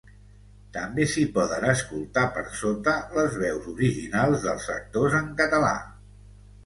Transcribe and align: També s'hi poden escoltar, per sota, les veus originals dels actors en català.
També 0.75 1.03
s'hi 1.09 1.25
poden 1.35 1.67
escoltar, 1.73 2.23
per 2.37 2.43
sota, 2.61 2.95
les 3.17 3.37
veus 3.45 3.69
originals 3.75 4.47
dels 4.49 4.67
actors 4.81 5.19
en 5.21 5.29
català. 5.43 5.71